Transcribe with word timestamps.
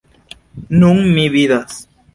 Nun 0.83 1.05
mi 1.19 1.29
vidas. 1.37 1.81